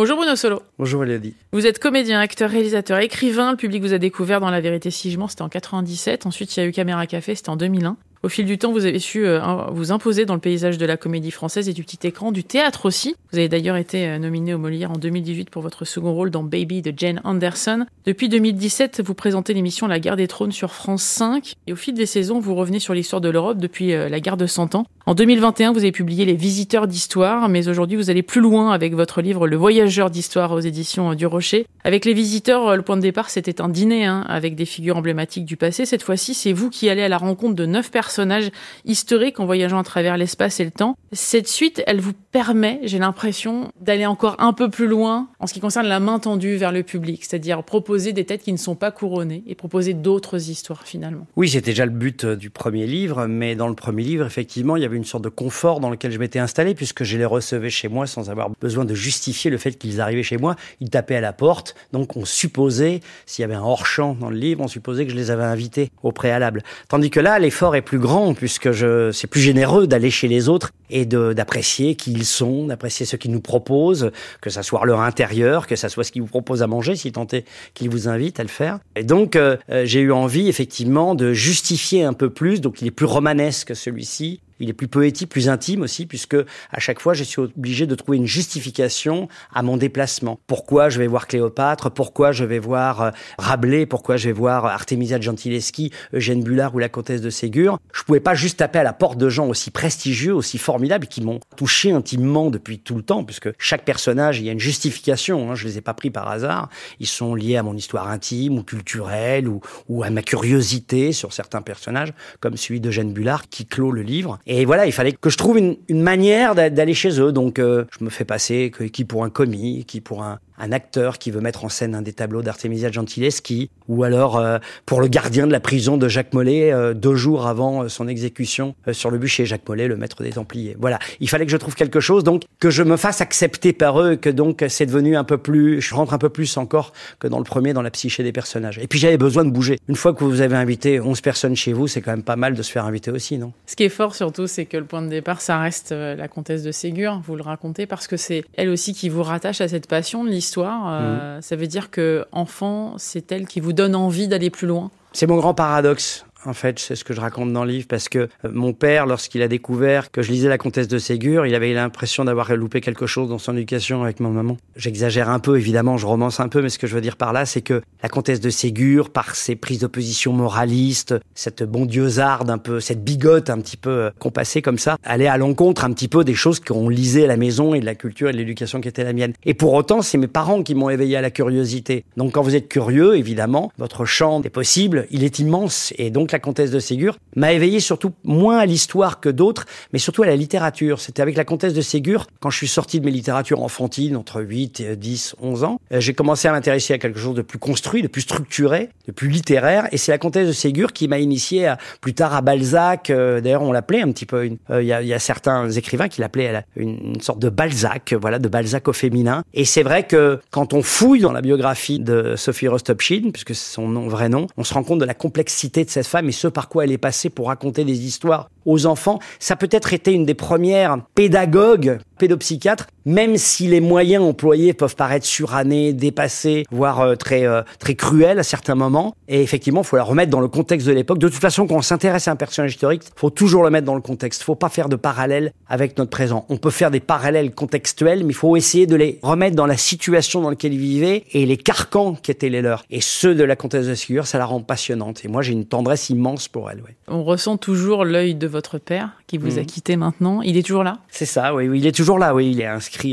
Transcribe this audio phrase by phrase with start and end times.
[0.00, 0.62] Bonjour Bruno Solo.
[0.78, 1.34] Bonjour Elodie.
[1.52, 3.50] Vous êtes comédien, acteur, réalisateur, écrivain.
[3.50, 6.24] Le public vous a découvert dans La vérité si je mens, c'était en 97.
[6.24, 7.98] Ensuite, il y a eu Caméra Café, c'était en 2001.
[8.22, 9.40] Au fil du temps, vous avez su euh,
[9.72, 12.84] vous imposer dans le paysage de la comédie française et du petit écran, du théâtre
[12.84, 13.16] aussi.
[13.32, 16.42] Vous avez d'ailleurs été euh, nominé au Molière en 2018 pour votre second rôle dans
[16.42, 17.86] Baby de Jane Anderson.
[18.04, 21.54] Depuis 2017, vous présentez l'émission La guerre des trônes sur France 5.
[21.66, 24.36] Et au fil des saisons, vous revenez sur l'histoire de l'Europe depuis euh, la guerre
[24.36, 24.84] de 100 ans.
[25.06, 28.94] En 2021, vous avez publié Les Visiteurs d'Histoire, mais aujourd'hui, vous allez plus loin avec
[28.94, 31.66] votre livre Le Voyageur d'Histoire aux éditions du Rocher.
[31.84, 35.46] Avec Les Visiteurs, le point de départ, c'était un dîner hein, avec des figures emblématiques
[35.46, 35.86] du passé.
[35.86, 38.50] Cette fois-ci, c'est vous qui allez à la rencontre de neuf personnes personnage
[38.84, 40.96] historique en voyageant à travers l'espace et le temps.
[41.12, 45.54] Cette suite, elle vous permet, j'ai l'impression, d'aller encore un peu plus loin en ce
[45.54, 48.76] qui concerne la main tendue vers le public, c'est-à-dire proposer des têtes qui ne sont
[48.76, 51.26] pas couronnées et proposer d'autres histoires finalement.
[51.36, 54.76] Oui, c'était déjà le but euh, du premier livre, mais dans le premier livre, effectivement,
[54.76, 57.24] il y avait une sorte de confort dans lequel je m'étais installé puisque je les
[57.24, 60.54] recevais chez moi sans avoir besoin de justifier le fait qu'ils arrivaient chez moi.
[60.80, 64.36] Ils tapaient à la porte, donc on supposait, s'il y avait un hors-champ dans le
[64.36, 66.62] livre, on supposait que je les avais invités au préalable.
[66.88, 68.68] Tandis que là, l'effort est plus grand puisque
[69.12, 73.40] c'est plus généreux d'aller chez les autres et d'apprécier qui sont, d'apprécier ce qu'ils nous
[73.40, 76.96] proposent, que ça soit leur intérieur, que ça soit ce qu'ils vous proposent à manger,
[76.96, 78.78] si tant est qu'ils vous invitent à le faire.
[78.96, 82.88] Et donc, euh, euh, j'ai eu envie, effectivement, de justifier un peu plus, donc il
[82.88, 86.36] est plus romanesque celui-ci, il est plus poétique, plus intime aussi, puisque
[86.70, 90.38] à chaque fois, je suis obligé de trouver une justification à mon déplacement.
[90.46, 91.90] Pourquoi je vais voir Cléopâtre?
[91.90, 93.86] Pourquoi je vais voir euh, Rabelais?
[93.86, 97.78] Pourquoi je vais voir Artemisia Gentileschi, Eugène Bullard ou la comtesse de Ségur?
[97.92, 101.22] Je pouvais pas juste taper à la porte de gens aussi prestigieux, aussi formidables, qui
[101.22, 105.50] m'ont touché intimement depuis tout le temps, puisque chaque personnage, il y a une justification.
[105.50, 106.68] Hein, je les ai pas pris par hasard.
[106.98, 111.32] Ils sont liés à mon histoire intime ou culturelle ou, ou à ma curiosité sur
[111.32, 114.38] certains personnages, comme celui d'Eugène Bullard qui clôt le livre.
[114.52, 117.30] Et voilà, il fallait que je trouve une, manière d'aller chez eux.
[117.30, 121.18] Donc, euh, je me fais passer qui pour un commis, qui pour un, un acteur
[121.18, 125.08] qui veut mettre en scène un des tableaux d'Artemisia Gentileschi, ou alors euh, pour le
[125.08, 129.10] gardien de la prison de Jacques Mollet, euh, deux jours avant euh, son exécution sur
[129.10, 129.46] le bûcher.
[129.46, 130.76] Jacques Mollet, le maître des Templiers.
[130.78, 134.00] Voilà, il fallait que je trouve quelque chose, donc que je me fasse accepter par
[134.00, 137.26] eux, que donc c'est devenu un peu plus, je rentre un peu plus encore que
[137.26, 138.78] dans le premier, dans la psyché des personnages.
[138.78, 139.78] Et puis j'avais besoin de bouger.
[139.88, 142.54] Une fois que vous avez invité 11 personnes chez vous, c'est quand même pas mal
[142.54, 143.52] de se faire inviter aussi, non?
[143.66, 146.62] Ce qui est fort surtout, c'est que le point de départ, ça reste la comtesse
[146.62, 149.86] de Ségur, vous le racontez, parce que c'est elle aussi qui vous rattache à cette
[149.86, 150.88] passion de l'histoire histoire.
[150.88, 151.42] Euh, mhm.
[151.42, 154.90] Ça veut dire que enfant, c'est elle qui vous donne envie d'aller plus loin.
[155.12, 158.08] C'est mon grand paradoxe en fait, c'est ce que je raconte dans le livre, parce
[158.08, 161.54] que euh, mon père, lorsqu'il a découvert que je lisais La Comtesse de Ségur, il
[161.54, 164.56] avait l'impression d'avoir loupé quelque chose dans son éducation avec ma maman.
[164.76, 167.32] J'exagère un peu, évidemment, je romance un peu, mais ce que je veux dire par
[167.32, 172.50] là, c'est que La Comtesse de Ségur, par ses prises de position moralistes, cette bondieusearde
[172.50, 175.92] un peu, cette bigote un petit peu euh, compassée comme ça, allait à l'encontre un
[175.92, 178.38] petit peu des choses qu'on lisait à la maison et de la culture et de
[178.38, 179.32] l'éducation qui était la mienne.
[179.44, 182.04] Et pour autant, c'est mes parents qui m'ont éveillé à la curiosité.
[182.16, 185.92] Donc quand vous êtes curieux, évidemment, votre champ des possibles, il est immense.
[185.98, 189.98] Et donc la comtesse de Ségur, m'a éveillé surtout moins à l'histoire que d'autres, mais
[189.98, 191.00] surtout à la littérature.
[191.00, 194.42] C'était avec la comtesse de Ségur, quand je suis sorti de mes littératures enfantines, entre
[194.42, 197.58] 8 et 10, 11 ans, euh, j'ai commencé à m'intéresser à quelque chose de plus
[197.58, 201.18] construit, de plus structuré, de plus littéraire, et c'est la comtesse de Ségur qui m'a
[201.18, 203.10] initié à, plus tard à Balzac.
[203.10, 204.50] Euh, d'ailleurs, on l'appelait un petit peu.
[204.70, 208.88] Euh, il y, a, certains écrivains qui l'appelaient une, sorte de Balzac, voilà, de Balzac
[208.88, 209.44] au féminin.
[209.54, 213.74] Et c'est vrai que quand on fouille dans la biographie de Sophie Rostopchin, puisque c'est
[213.74, 216.48] son vrai nom, on se rend compte de la complexité de cette femme et ce
[216.48, 219.18] par quoi elle est passée pour raconter des histoires aux enfants.
[219.38, 225.26] Ça peut-être été une des premières pédagogues, pédopsychiatres, même si les moyens employés peuvent paraître
[225.26, 229.14] surannés, dépassés, voire euh, très euh, très cruels à certains moments.
[229.28, 231.18] Et effectivement, il faut la remettre dans le contexte de l'époque.
[231.18, 233.94] De toute façon, quand on s'intéresse à un personnage historique, faut toujours le mettre dans
[233.94, 234.42] le contexte.
[234.42, 236.44] Faut pas faire de parallèles avec notre présent.
[236.48, 239.76] On peut faire des parallèles contextuels, mais il faut essayer de les remettre dans la
[239.76, 242.84] situation dans laquelle ils vivaient et les carcans qui étaient les leurs.
[242.90, 245.24] Et ceux de la comtesse de Ségur, ça la rend passionnante.
[245.24, 246.78] Et moi, j'ai une tendresse immense pour elle.
[246.78, 246.96] Ouais.
[247.08, 249.66] On ressent toujours l'œil de votre père qui vous a mhm.
[249.66, 250.42] quitté maintenant.
[250.42, 250.98] Il est toujours là?
[251.08, 252.50] C'est ça, oui, oui, il est toujours là, oui.
[252.50, 252.66] Il est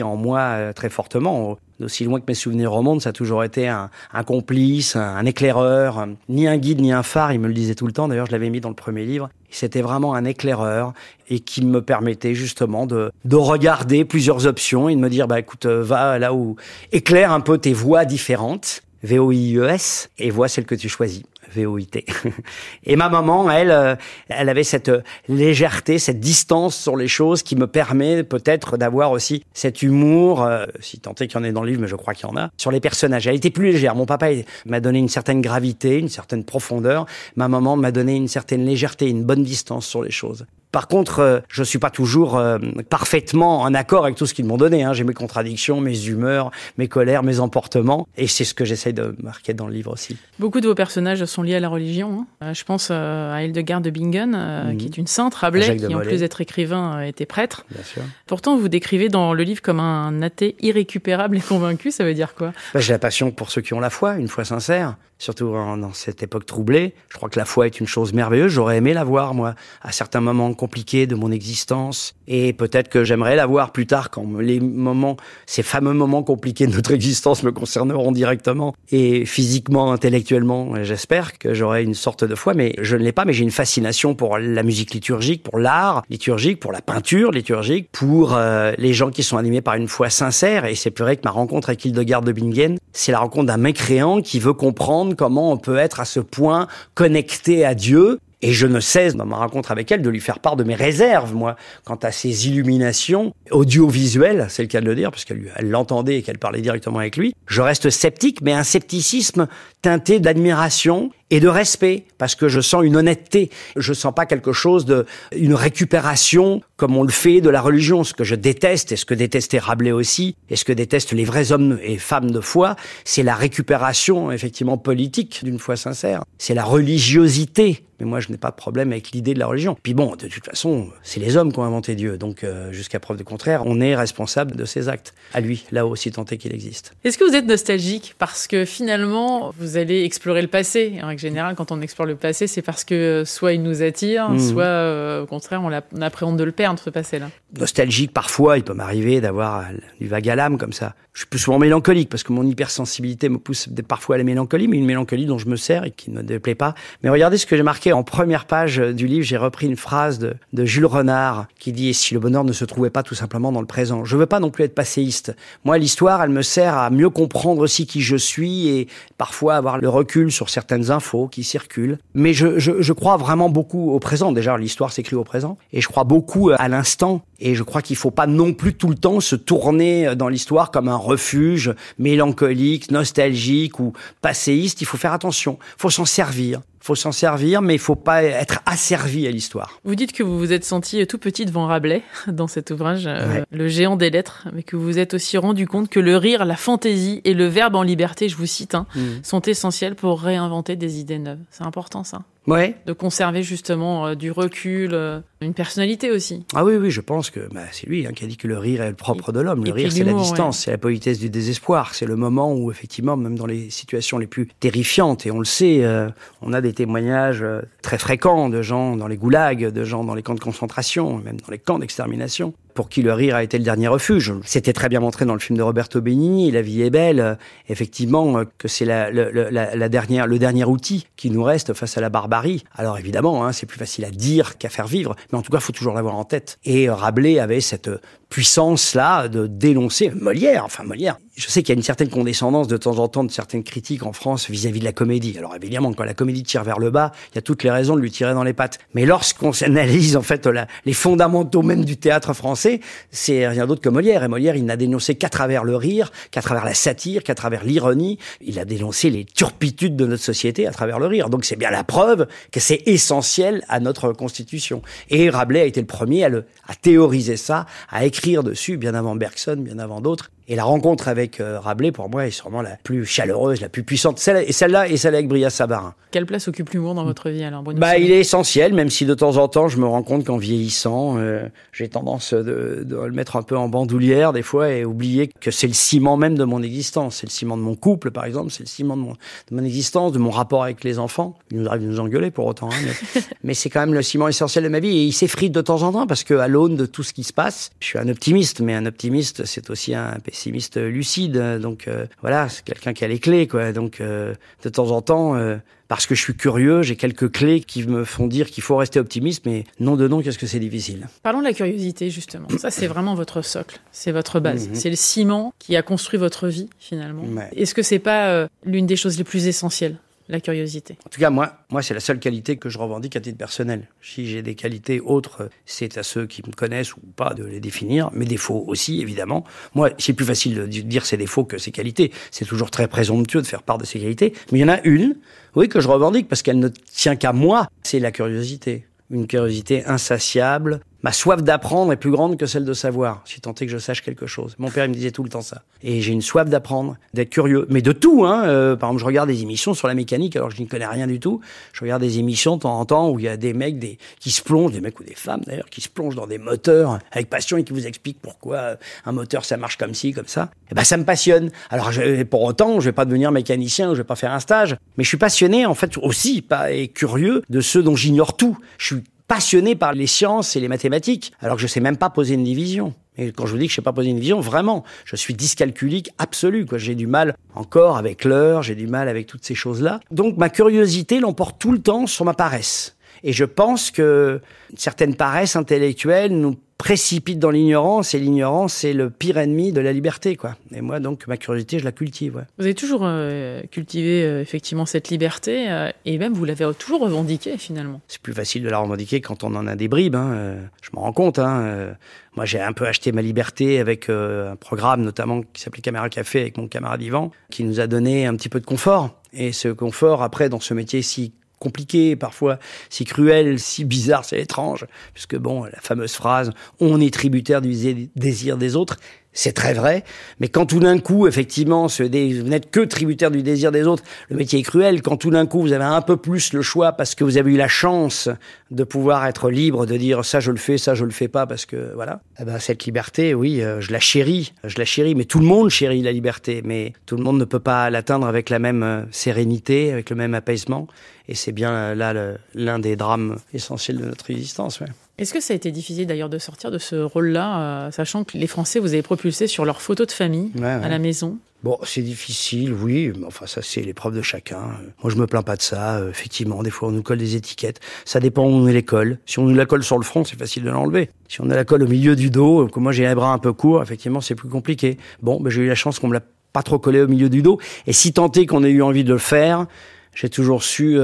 [0.03, 1.57] en moi euh, très fortement.
[1.81, 3.89] Aussi loin que mes souvenirs remontent, ça a toujours été un,
[4.25, 7.93] complice, un, éclaireur, ni un guide, ni un phare, il me le disait tout le
[7.93, 9.29] temps, d'ailleurs je l'avais mis dans le premier livre.
[9.51, 10.93] C'était vraiment un éclaireur
[11.29, 15.39] et qui me permettait justement de, de regarder plusieurs options et de me dire, bah
[15.39, 16.55] écoute, euh, va là où
[16.91, 21.21] éclaire un peu tes voies différentes, V-O-I-E-S, et vois celle que tu choisis.
[21.53, 22.05] V-O-I-T.
[22.85, 23.95] Et ma maman, elle, euh,
[24.29, 24.91] elle avait cette
[25.27, 30.65] légèreté, cette distance sur les choses qui me permet peut-être d'avoir aussi cet humour, euh,
[30.79, 32.31] si tant est qu'il y en ait dans le livre, mais je crois qu'il y
[32.31, 33.27] en a, sur les personnages.
[33.27, 33.95] Elle était plus légère.
[33.95, 34.27] Mon papa
[34.65, 37.05] m'a donné une certaine gravité, une certaine profondeur.
[37.35, 40.45] Ma maman m'a donné une certaine légèreté, une bonne distance sur les choses.
[40.71, 42.59] Par contre, euh, je suis pas toujours euh,
[42.89, 44.83] parfaitement en accord avec tout ce qu'ils m'ont donné.
[44.83, 44.93] Hein.
[44.93, 49.15] J'ai mes contradictions, mes humeurs, mes colères, mes emportements, et c'est ce que j'essaye de
[49.23, 50.17] marquer dans le livre aussi.
[50.39, 52.19] Beaucoup de vos personnages sont liés à la religion.
[52.21, 52.27] Hein.
[52.43, 54.77] Euh, je pense à Hildegard de Bingen, mhm.
[54.77, 57.65] qui est une sainte, Rabelais, qui en plus d'être écrivain était prêtre.
[57.71, 58.01] Bien sûr.
[58.25, 61.91] Pourtant, vous décrivez dans le livre comme un athée irrécupérable et convaincu.
[61.91, 62.53] Ça veut dire quoi?
[62.73, 65.93] Bah, J'ai la passion pour ceux qui ont la foi, une foi sincère surtout dans
[65.93, 66.93] cette époque troublée.
[67.09, 68.51] Je crois que la foi est une chose merveilleuse.
[68.51, 72.15] J'aurais aimé la voir, moi, à certains moments compliqués de mon existence.
[72.27, 76.67] Et peut-être que j'aimerais la voir plus tard quand les moments, ces fameux moments compliqués
[76.67, 80.83] de notre existence me concerneront directement et physiquement, intellectuellement.
[80.83, 83.51] J'espère que j'aurai une sorte de foi, mais je ne l'ai pas, mais j'ai une
[83.51, 88.93] fascination pour la musique liturgique, pour l'art liturgique, pour la peinture liturgique, pour euh, les
[88.93, 90.65] gens qui sont animés par une foi sincère.
[90.65, 93.57] Et c'est plus vrai que ma rencontre avec Hildegard de Bingen, c'est la rencontre d'un
[93.57, 98.53] mécréant qui veut comprendre comment on peut être à ce point connecté à Dieu et
[98.53, 101.33] je ne cesse, dans ma rencontre avec elle, de lui faire part de mes réserves,
[101.33, 106.17] moi, quant à ses illuminations audiovisuelles, c'est le cas de le dire, parce qu'elle l'entendait
[106.17, 107.33] et qu'elle parlait directement avec lui.
[107.47, 109.47] Je reste sceptique, mais un scepticisme
[109.81, 113.49] teinté d'admiration et de respect, parce que je sens une honnêteté.
[113.75, 118.03] Je sens pas quelque chose de, une récupération comme on le fait de la religion.
[118.03, 121.25] Ce que je déteste, et ce que détestait Rabelais aussi, et ce que détestent les
[121.25, 126.23] vrais hommes et femmes de foi, c'est la récupération, effectivement, politique d'une foi sincère.
[126.37, 129.75] C'est la religiosité mais moi, je n'ai pas de problème avec l'idée de la religion.
[129.81, 132.17] Puis bon, de toute façon, c'est les hommes qui ont inventé Dieu.
[132.17, 135.13] Donc, euh, jusqu'à preuve du contraire, on est responsable de ses actes.
[135.33, 136.93] À lui, là aussi, tant est qu'il existe.
[137.03, 138.15] Est-ce que vous êtes nostalgique?
[138.19, 140.99] Parce que finalement, vous allez explorer le passé.
[141.01, 143.81] En règle générale, quand on explore le passé, c'est parce que euh, soit il nous
[143.81, 144.39] attire, mhm.
[144.39, 147.29] soit euh, au contraire, on, on appréhende de le perdre, ce passé-là.
[147.57, 149.65] Nostalgique, parfois, il peut m'arriver d'avoir
[149.99, 150.93] du vague à l'âme comme ça.
[151.17, 154.67] Je suis plus souvent mélancolique parce que mon hypersensibilité me pousse parfois à la mélancolie,
[154.67, 156.75] mais une mélancolie dont je me sers et qui ne me déplaît pas.
[157.01, 159.25] Mais regardez ce que j'ai marqué en première page du livre.
[159.25, 160.35] J'ai repris une phrase de,
[160.65, 163.65] Jules Renard qui dit si le bonheur ne se trouvait pas tout simplement dans le
[163.65, 164.05] présent.
[164.05, 165.35] Je veux pas non plus être passéiste.
[165.65, 168.87] Moi, l'histoire, elle me sert à mieux comprendre aussi qui je suis et
[169.17, 171.97] parfois avoir le recul sur certaines infos qui circulent.
[172.13, 174.31] Mais je, je, je crois vraiment beaucoup au présent.
[174.31, 177.23] Déjà, l'histoire s'écrit au présent et je crois beaucoup à l'instant.
[177.39, 180.71] Et je crois qu'il faut pas non plus tout le temps se tourner dans l'histoire
[180.71, 184.81] comme un refuge mélancolique, nostalgique ou passéiste.
[184.81, 185.59] Il faut faire attention.
[185.77, 189.79] Il faut s'en servir faut s'en servir, mais il faut pas être asservi à l'histoire.
[189.83, 193.43] Vous dites que vous vous êtes senti tout petit devant Rabelais dans cet ouvrage, euh,
[193.51, 196.45] le géant des lettres, mais que vous vous êtes aussi rendu compte que le rire,
[196.45, 199.01] la fantaisie et le verbe en liberté, je vous cite, hein, mm.
[199.21, 201.39] sont essentiels pour réinventer des idées neuves.
[201.51, 202.21] C'est important ça.
[202.47, 202.77] Ouais.
[202.85, 206.45] De conserver justement euh, du recul, euh, une personnalité aussi.
[206.55, 208.57] Ah oui, oui, je pense que bah, c'est lui hein, qui a dit que le
[208.57, 209.63] rire est le propre de l'homme.
[209.63, 211.93] Le rire, c'est la distance, c'est la politesse du désespoir.
[211.93, 215.45] C'est le moment où, effectivement, même dans les situations les plus terrifiantes, et on le
[215.45, 216.09] sait, euh,
[216.41, 217.45] on a des témoignages
[217.81, 221.39] très fréquents de gens dans les goulags, de gens dans les camps de concentration, même
[221.39, 224.35] dans les camps d'extermination, pour qui le rire a été le dernier refuge.
[224.43, 227.35] C'était très bien montré dans le film de Roberto Benigni, La vie est belle, euh,
[227.69, 232.01] effectivement, euh, que c'est la, la, dernière, le dernier outil qui nous reste face à
[232.01, 232.63] la barbarie.
[232.75, 235.57] Alors évidemment, hein, c'est plus facile à dire qu'à faire vivre, mais en tout cas,
[235.57, 236.59] il faut toujours l'avoir en tête.
[236.63, 237.89] Et Rabelais avait cette
[238.29, 241.17] puissance-là de dénoncer Molière, enfin Molière.
[241.35, 244.03] Je sais qu'il y a une certaine condescendance de temps en temps de certaines critiques
[244.03, 245.35] en France vis-à-vis de la comédie.
[245.37, 247.95] Alors évidemment, quand la comédie tire vers le bas, il y a toutes les raisons
[247.95, 248.79] de lui tirer dans les pattes.
[248.95, 250.49] Mais lorsqu'on s'analyse en fait
[250.85, 252.81] les fondamentaux même du théâtre français,
[253.11, 254.23] c'est rien d'autre que Molière.
[254.23, 257.63] Et Molière, il n'a dénoncé qu'à travers le rire, qu'à travers la satire, qu'à travers
[257.63, 258.17] l'ironie.
[258.41, 261.29] Il a dénoncé les turpitudes de notre société à travers le rire.
[261.29, 264.81] Donc c'est bien la preuve que c'est essentiel à notre constitution.
[265.11, 268.95] Et Rabelais a été le premier à, le, à théoriser ça, à écrire dessus, bien
[268.95, 270.31] avant Bergson, bien avant d'autres.
[270.49, 273.83] Et la rencontre avec euh, Rabelais, pour moi, est sûrement la plus chaleureuse, la plus
[273.83, 274.17] puissante.
[274.17, 275.93] Celle, et celle-là, et celle avec Bria Sabarin.
[276.11, 279.13] Quelle place occupe l'humour dans votre vie, alors Bah, il est essentiel, même si de
[279.13, 283.11] temps en temps, je me rends compte qu'en vieillissant, euh, j'ai tendance de, de, le
[283.11, 286.45] mettre un peu en bandoulière, des fois, et oublier que c'est le ciment même de
[286.45, 287.17] mon existence.
[287.17, 288.49] C'est le ciment de mon couple, par exemple.
[288.49, 291.37] C'est le ciment de mon, de mon existence, de mon rapport avec les enfants.
[291.51, 294.01] Il nous arrive de nous engueuler pour autant, hein, mais, mais c'est quand même le
[294.01, 294.97] ciment essentiel de ma vie.
[294.97, 297.25] Et il s'effrite de temps en temps, parce que à l'aune de tout ce qui
[297.25, 301.87] se passe, je suis un optimiste, mais un optimiste, c'est aussi un pessimiste lucide donc
[301.87, 303.71] euh, voilà, c'est quelqu'un qui a les clés, quoi.
[303.71, 307.61] Donc euh, de temps en temps, euh, parce que je suis curieux, j'ai quelques clés
[307.61, 310.59] qui me font dire qu'il faut rester optimiste, mais non de non, qu'est-ce que c'est
[310.59, 311.07] difficile?
[311.23, 312.47] Parlons de la curiosité, justement.
[312.57, 314.69] Ça, c'est vraiment votre socle, c'est votre base.
[314.69, 314.75] Mhm.
[314.75, 317.23] C'est le ciment qui a construit votre vie, finalement.
[317.55, 319.97] Est-ce que c'est pas l'une des choses les plus essentielles?
[320.29, 320.97] La curiosité.
[321.05, 323.87] En tout cas, moi, moi c'est la seule qualité que je revendique à titre personnel.
[324.01, 327.59] Si j'ai des qualités autres, c'est à ceux qui me connaissent ou pas de les
[327.59, 328.11] définir.
[328.13, 329.43] Mes défauts aussi, évidemment.
[329.75, 332.11] Moi, c'est plus facile de dire ses défauts que ses qualités.
[332.31, 334.33] C'est toujours très présomptueux de faire part de ses qualités.
[334.51, 335.15] Mais il y en a une,
[335.55, 337.69] oui, que je revendique parce qu'elle ne tient qu'à moi.
[337.83, 338.85] C'est la curiosité.
[339.09, 343.53] Une curiosité insatiable, Ma soif d'apprendre est plus grande que celle de savoir, si tant
[343.53, 344.55] est que je sache quelque chose.
[344.57, 345.61] Mon père il me disait tout le temps ça.
[345.83, 348.25] Et j'ai une soif d'apprendre, d'être curieux, mais de tout.
[348.25, 348.45] Hein.
[348.45, 351.07] Euh, par exemple, je regarde des émissions sur la mécanique, alors je n'y connais rien
[351.07, 351.39] du tout.
[351.73, 353.97] Je regarde des émissions de temps en temps où il y a des mecs des,
[354.19, 356.99] qui se plongent, des mecs ou des femmes d'ailleurs, qui se plongent dans des moteurs
[357.11, 360.49] avec passion et qui vous expliquent pourquoi un moteur ça marche comme ci, comme ça.
[360.71, 361.51] Et ben ça me passionne.
[361.69, 364.75] Alors je, pour autant, je vais pas devenir mécanicien je vais pas faire un stage,
[364.97, 368.57] mais je suis passionné en fait aussi, pas et curieux de ceux dont j'ignore tout.
[368.77, 372.09] Je suis passionné par les sciences et les mathématiques, alors que je sais même pas
[372.09, 372.93] poser une division.
[373.17, 375.33] Et quand je vous dis que je sais pas poser une division, vraiment, je suis
[375.33, 376.65] dyscalculique absolu.
[376.65, 376.77] Quoi.
[376.77, 379.99] J'ai du mal encore avec l'heure, j'ai du mal avec toutes ces choses-là.
[380.11, 382.96] Donc ma curiosité l'emporte tout le temps sur ma paresse.
[383.27, 384.39] Et je pense que
[384.71, 389.81] une certaine paresse intellectuelle nous précipite dans l'ignorance et l'ignorance c'est le pire ennemi de
[389.81, 390.55] la liberté quoi.
[390.73, 392.37] Et moi donc ma curiosité je la cultive.
[392.37, 392.43] Ouais.
[392.57, 397.01] Vous avez toujours euh, cultivé euh, effectivement cette liberté euh, et même vous l'avez toujours
[397.01, 397.99] revendiquée finalement.
[398.07, 400.15] C'est plus facile de la revendiquer quand on en a des bribes.
[400.15, 400.55] Hein.
[400.81, 401.37] Je m'en rends compte.
[401.37, 401.97] Hein.
[402.37, 406.39] Moi j'ai un peu acheté ma liberté avec un programme notamment qui s'appelait Caméra Café
[406.39, 409.19] avec mon camarade Yvan qui nous a donné un petit peu de confort.
[409.33, 412.59] Et ce confort après dans ce métier si compliqué, parfois
[412.89, 418.09] si cruel, si bizarre, c'est étrange, puisque bon, la fameuse phrase on est tributaire du
[418.15, 418.97] désir des autres,
[419.33, 420.03] c'est très vrai,
[420.39, 424.03] mais quand tout d'un coup, effectivement, ce vous n'êtes que tributaire du désir des autres,
[424.29, 425.03] le métier est cruel.
[425.03, 427.51] Quand tout d'un coup, vous avez un peu plus le choix parce que vous avez
[427.51, 428.29] eu la chance
[428.71, 431.45] de pouvoir être libre, de dire ça je le fais, ça je le fais pas
[431.45, 432.21] parce que voilà.
[432.39, 435.13] Eh ben, cette liberté, oui, euh, je la chéris, je la chéris.
[435.13, 438.25] Mais tout le monde chérit la liberté, mais tout le monde ne peut pas l'atteindre
[438.25, 440.87] avec la même euh, sérénité, avec le même apaisement.
[441.27, 444.79] Et c'est bien euh, là l'un des drames essentiels de notre existence.
[444.79, 444.87] Ouais.
[445.19, 448.37] Est-ce que ça a été difficile d'ailleurs de sortir de ce rôle-là, euh, sachant que
[448.37, 451.39] les Français vous avez propulsé sur leurs photos de famille à la maison?
[451.63, 454.59] Bon, c'est difficile, oui, mais enfin ça c'est l'épreuve de chacun.
[455.01, 457.35] Moi je me plains pas de ça, euh, effectivement, des fois on nous colle des
[457.35, 459.17] étiquettes, ça dépend où on est l'école.
[459.25, 461.09] Si on nous la colle sur le front, c'est facile de l'enlever.
[461.27, 463.33] Si on a la colle au milieu du dos, euh, que moi j'ai les bras
[463.33, 464.99] un peu courts, effectivement c'est plus compliqué.
[465.23, 466.21] Bon, ben, j'ai eu la chance qu'on me l'a
[466.53, 469.03] pas trop collé au milieu du dos, et si tant est qu'on ait eu envie
[469.03, 469.65] de le faire,
[470.13, 470.99] j'ai toujours su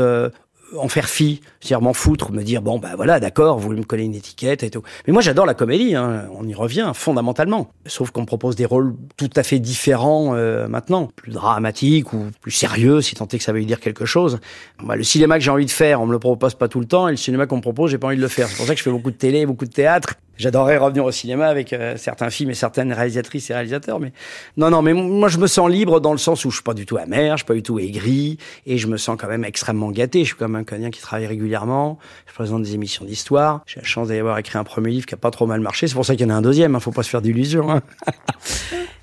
[0.78, 3.86] en faire fi, c'est-à-dire m'en foutre, me dire bon ben voilà d'accord, vous voulez me
[3.86, 4.84] coller une étiquette et tout.
[5.08, 7.70] Mais moi j'adore la comédie, hein, on y revient fondamentalement.
[7.86, 12.28] Sauf qu'on me propose des rôles tout à fait différents euh, maintenant, plus dramatiques ou
[12.42, 14.40] plus sérieux, si tant est que ça veut dire quelque chose.
[14.84, 16.86] Bah, le cinéma que j'ai envie de faire, on me le propose pas tout le
[16.86, 18.48] temps, et le cinéma qu'on me propose, j'ai pas envie de le faire.
[18.48, 20.16] C'est pour ça que je fais beaucoup de télé, beaucoup de théâtre.
[20.38, 24.12] J'adorerais revenir au cinéma avec euh, certains films et certaines réalisatrices et réalisateurs, mais
[24.58, 26.74] non, non, mais moi je me sens libre dans le sens où je suis pas
[26.74, 29.46] du tout amer, je suis pas du tout aigri, et je me sens quand même
[29.46, 30.22] extrêmement gâté.
[30.22, 33.62] Je suis comme un Canadien qui travaille régulièrement, je présente des émissions d'histoire.
[33.66, 35.88] J'ai la chance d'avoir écrit un premier livre qui a pas trop mal marché.
[35.88, 36.76] C'est pour ça qu'il y en a un deuxième.
[36.76, 37.72] Hein, faut pas se faire d'illusions.
[37.72, 37.82] Hein.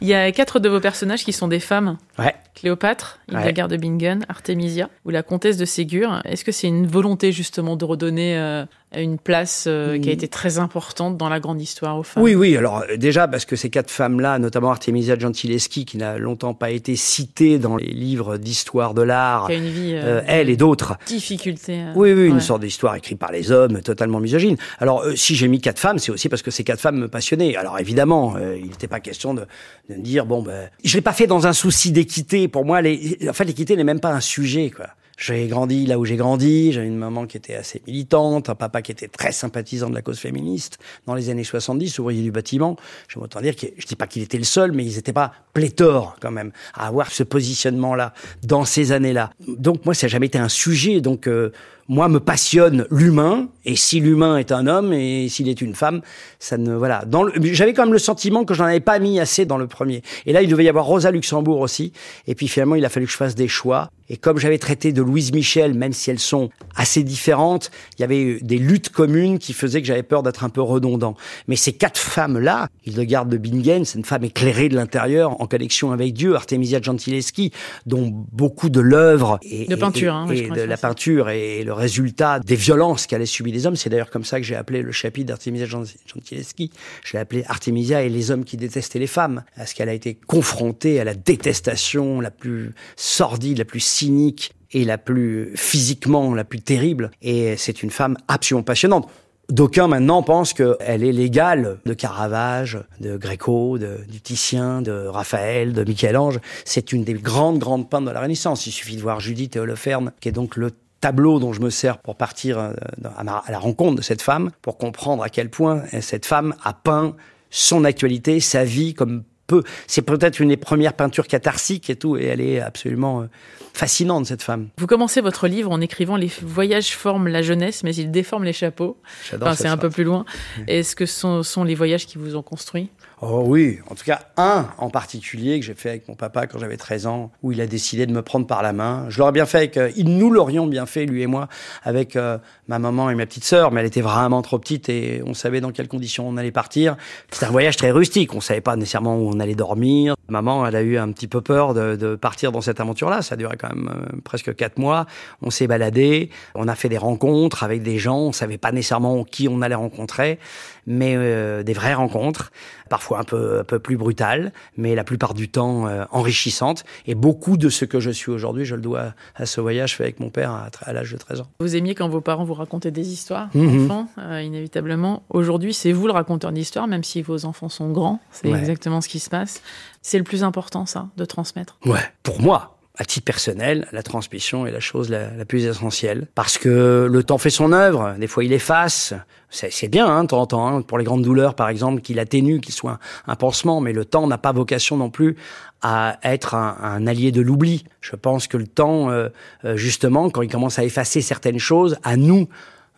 [0.01, 1.99] Il y a quatre de vos personnages qui sont des femmes.
[2.19, 2.35] Ouais.
[2.55, 6.23] Cléopâtre, Hildegard de Bingen, Artemisia ou la comtesse de Ségur.
[6.25, 8.65] Est-ce que c'est une volonté justement de redonner euh,
[8.97, 10.15] une place euh, qui a mm.
[10.15, 12.57] été très importante dans la grande histoire aux femmes Oui, oui.
[12.57, 16.71] Alors euh, déjà parce que ces quatre femmes-là, notamment Artemisia Gentileschi, qui n'a longtemps pas
[16.71, 19.93] été citée dans les livres d'histoire de l'art, qui a une vie,
[20.27, 20.97] elle et d'autres.
[21.07, 21.85] Difficulté.
[21.95, 24.57] oui, oui, une sorte d'histoire écrite par les hommes, totalement misogyne.
[24.79, 27.57] Alors si j'ai mis quatre femmes, c'est aussi parce que ces quatre femmes me passionnaient.
[27.57, 29.47] Alors évidemment, il n'était pas question de,
[29.89, 33.19] de dire bon ben, je l'ai pas fait dans un souci d'équité pour moi, les,
[33.29, 34.89] en fait, l'équité n'est même pas un sujet, quoi.
[35.21, 38.81] J'ai grandi là où j'ai grandi, j'avais une maman qui était assez militante, un papa
[38.81, 42.77] qui était très sympathisant de la cause féministe dans les années 70, ouvrier du bâtiment.
[43.07, 45.33] Je autant dire que je dis pas qu'il était le seul, mais ils n'étaient pas
[45.53, 49.31] pléthores quand même à avoir ce positionnement-là dans ces années-là.
[49.47, 51.03] Donc moi, ça n'a jamais été un sujet.
[51.03, 51.53] Donc euh,
[51.91, 56.03] moi, me passionne l'humain, et si l'humain est un homme et s'il est une femme,
[56.39, 57.05] ça ne voilà.
[57.05, 59.67] Dans j'avais quand même le sentiment que je n'en avais pas mis assez dans le
[59.67, 60.03] premier.
[60.25, 61.93] Et là, il devait y avoir Rosa Luxembourg aussi.
[62.29, 63.91] Et puis finalement, il a fallu que je fasse des choix.
[64.09, 68.05] Et comme j'avais traité de Louise Michel, même si elles sont assez différentes, il y
[68.05, 71.17] avait des luttes communes qui faisaient que j'avais peur d'être un peu redondant.
[71.47, 75.93] Mais ces quatre femmes-là, Hildegard de Bingen, c'est une femme éclairée de l'intérieur, en connexion
[75.93, 77.53] avec Dieu, Artemisia Gentileschi,
[77.87, 82.39] dont beaucoup de l'œuvre et, de peinture, hein, et, de la peinture et le résultat
[82.41, 83.77] des violences qu'allaient subir les hommes.
[83.77, 86.71] C'est d'ailleurs comme ça que j'ai appelé le chapitre d'Artemisia Gentileschi.
[87.05, 90.15] Je l'ai appelé Artemisia et les hommes qui détestaient les femmes, parce qu'elle a été
[90.15, 96.45] confrontée à la détestation la plus sordide, la plus cynique et la plus physiquement la
[96.45, 97.11] plus terrible.
[97.23, 99.11] Et c'est une femme absolument passionnante
[99.51, 105.73] D'aucuns maintenant pensent qu'elle est l'égale de Caravage, de Gréco, de, du Titien, de Raphaël,
[105.73, 106.39] de Michel-Ange.
[106.65, 108.69] C'est une des grandes, grandes peintres de la Renaissance.
[108.69, 111.71] Il suffit de voir Judith et Holoferne, qui est donc le tableau dont je me
[111.71, 112.73] sers pour partir euh,
[113.17, 117.17] à la rencontre de cette femme, pour comprendre à quel point cette femme a peint
[117.51, 119.63] son actualité, sa vie comme peu.
[119.87, 123.27] C'est peut-être une des premières peintures catharsiques et tout, et elle est absolument euh,
[123.73, 124.69] fascinante, cette femme.
[124.79, 128.53] Vous commencez votre livre en écrivant Les voyages forment la jeunesse, mais ils déforment les
[128.53, 128.97] chapeaux.
[129.35, 130.25] Enfin, c'est un peu plus loin.
[130.69, 132.91] Est-ce que ce sont les voyages qui vous ont construit?
[133.23, 136.59] Oh oui, en tout cas un en particulier que j'ai fait avec mon papa quand
[136.59, 139.05] j'avais 13 ans, où il a décidé de me prendre par la main.
[139.11, 141.49] Je l'aurais bien fait avec, euh, nous l'aurions bien fait, lui et moi,
[141.83, 142.39] avec euh,
[142.69, 145.61] ma maman et ma petite sœur, mais elle était vraiment trop petite et on savait
[145.61, 146.97] dans quelles conditions on allait partir.
[147.31, 150.15] C'était un voyage très rustique, on savait pas nécessairement où on allait dormir.
[150.29, 153.35] Maman, elle a eu un petit peu peur de, de partir dans cette aventure-là, ça
[153.35, 155.07] a quand même euh, presque quatre mois.
[155.43, 159.25] On s'est baladé, on a fait des rencontres avec des gens, on savait pas nécessairement
[159.25, 160.39] qui on allait rencontrer,
[160.87, 161.17] mais
[161.63, 162.53] des vraies rencontres,
[162.91, 166.85] parfois un peu, un peu plus brutale, mais la plupart du temps euh, enrichissante.
[167.07, 170.03] Et beaucoup de ce que je suis aujourd'hui, je le dois à ce voyage fait
[170.03, 171.47] avec mon père à, l'âge de 13 ans.
[171.61, 173.85] Vous aimiez quand vos parents vous racontaient des histoires, mhm.
[173.85, 175.23] enfants, euh, inévitablement.
[175.31, 178.21] Aujourd'hui, c'est vous le raconteur d'histoire, même si vos enfants sont grands.
[178.33, 179.63] C'est exactement ce qui se passe.
[180.03, 181.79] C'est le plus important, ça, de transmettre.
[181.87, 186.27] Ouais, pour moi à titre personnel, la transmission est la chose la, plus essentielle.
[186.35, 189.15] Parce que le temps fait son œuvre, des fois il efface.
[189.49, 192.19] C'est bien, hein, de temps en temps, hein, pour les grandes douleurs par exemple, qu'il
[192.19, 195.37] atténue, qu'il soit un, pansement, mais le temps n'a pas vocation non plus
[195.81, 197.85] à être un, allié de l'oubli.
[198.03, 199.31] Je pense que le temps, euh,
[199.65, 202.49] euh, justement, quand il commence à effacer certaines choses, à nous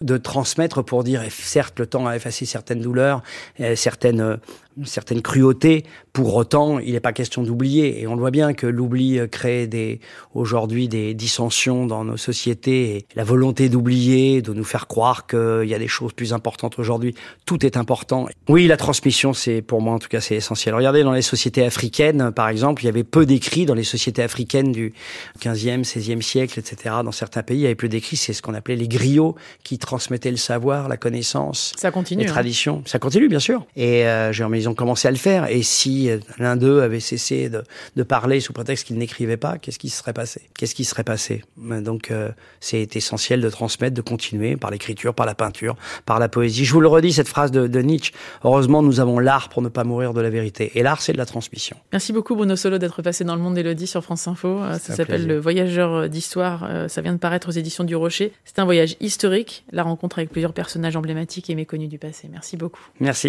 [0.01, 3.23] de transmettre pour dire, certes, le temps a effacé certaines douleurs,
[3.61, 4.41] euh, certaines
[4.85, 5.85] certaine cruauté.
[6.13, 8.01] Pour autant, il n'est pas question d'oublier.
[8.01, 10.01] Et on le voit bien que l'oubli crée des,
[10.35, 15.65] aujourd'hui des dissensions dans nos sociétés et la volonté d'oublier, de nous faire croire qu'il
[15.65, 17.15] y a des choses plus importantes aujourd'hui.
[17.47, 18.29] Tout est important.
[18.49, 20.75] Oui, la transmission, c'est, pour moi, en tout cas, c'est essentiel.
[20.75, 24.23] Regardez, dans les sociétés africaines, par exemple, il y avait peu d'écrits dans les sociétés
[24.23, 24.93] africaines du
[25.41, 26.97] 15e, 16e siècle, etc.
[27.05, 28.17] Dans certains pays, il y avait peu d'écrits.
[28.17, 31.73] C'est ce qu'on appelait les griots qui transmettaient le savoir, la connaissance.
[31.77, 32.25] Ça continue.
[32.25, 32.33] Les hein.
[32.33, 32.83] traditions.
[32.85, 33.65] Ça continue, bien sûr.
[33.77, 35.51] Et euh, j'ai ils ont commencé à le faire.
[35.51, 37.63] Et si euh, l'un d'eux avait cessé de,
[37.97, 40.43] de parler sous prétexte qu'il n'écrivait pas, qu'est-ce qui serait passé?
[40.57, 41.45] Qu'est-ce qui serait passé?
[41.57, 42.31] Donc, euh,
[42.61, 46.65] c'est essentiel de transmettre, de continuer par l'écriture, par la peinture, par la poésie.
[46.65, 48.13] Je vous le redis, cette phrase de, de Nietzsche.
[48.45, 50.73] Heureusement, nous avons l'art pour ne pas mourir de la vérité.
[50.75, 51.77] Et l'art, c'est de la transmission.
[51.93, 54.63] Merci beaucoup, Bruno Solo, d'être passé dans le monde d'Elodie sur France Info.
[54.63, 56.69] Euh, ça s'appelle Le Voyageur d'Histoire.
[56.89, 58.33] Ça vient de paraître aux éditions du Rocher.
[58.45, 62.29] C'est un voyage historique, la rencontre avec plusieurs personnages emblématiques et méconnus du passé.
[62.31, 62.81] Merci beaucoup.
[63.01, 63.21] Merci.